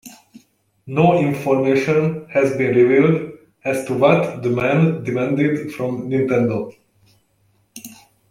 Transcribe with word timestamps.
No 0.87 1.19
information 1.19 2.25
has 2.33 2.57
been 2.57 2.73
revealed 2.75 3.33
as 3.63 3.85
to 3.85 3.93
what 3.93 4.41
the 4.41 4.49
man 4.49 5.03
demanded 5.03 5.71
from 5.75 6.09
Nintendo. 6.09 6.73